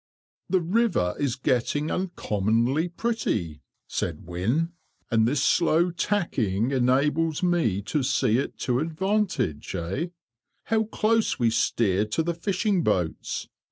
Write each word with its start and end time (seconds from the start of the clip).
"The 0.49 0.61
river 0.61 1.13
is 1.19 1.35
getting 1.35 1.91
uncommonly 1.91 2.89
pretty," 2.89 3.61
said 3.85 4.25
Wynne, 4.25 4.71
"and 5.11 5.27
this 5.27 5.43
slow 5.43 5.91
tacking 5.91 6.71
enables 6.71 7.43
me 7.43 7.83
to 7.83 8.01
see 8.01 8.39
it 8.39 8.57
to 8.61 8.79
advantage, 8.79 9.75
eh! 9.75 10.07
How 10.63 10.85
close 10.85 11.37
we 11.37 11.51
steer 11.51 12.05
to 12.05 12.23
the 12.23 12.33
fishing 12.33 12.81
boats! 12.81 13.47